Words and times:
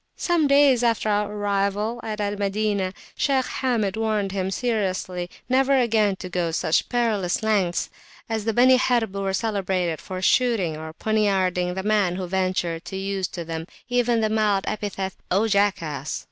Some 0.17 0.47
days 0.47 0.83
after 0.83 1.09
our 1.09 1.31
arrival 1.31 1.99
at 2.01 2.19
Al 2.19 2.35
Madinah, 2.35 2.91
Shaykh 3.15 3.45
Hamid 3.61 3.95
warned 3.95 4.31
him 4.31 4.49
seriously 4.49 5.29
never 5.47 5.77
again 5.77 6.15
to 6.15 6.27
go 6.27 6.49
such 6.49 6.89
perilous 6.89 7.43
lengths, 7.43 7.91
as 8.27 8.43
the 8.45 8.51
Beni 8.51 8.77
Harb 8.77 9.13
were 9.15 9.31
celebrated 9.31 10.01
for 10.01 10.19
shooting 10.23 10.75
or 10.75 10.91
poniarding 10.95 11.75
the 11.75 11.83
man 11.83 12.15
who 12.15 12.25
ventured 12.25 12.83
to 12.85 12.97
use 12.97 13.27
to 13.27 13.45
them 13.45 13.67
even 13.89 14.21
the 14.21 14.29
mild 14.31 14.63
epithet 14.65 15.13
"O 15.29 15.47
jackass!" 15.47 16.19